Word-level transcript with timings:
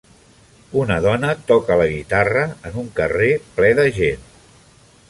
Una 0.83 0.95
dona 1.07 1.35
toca 1.51 1.77
la 1.83 1.87
guitarra 1.93 2.47
en 2.71 2.81
un 2.85 2.91
carrer 3.03 3.31
ple 3.61 3.73
de 3.83 3.89
gent. 4.01 4.27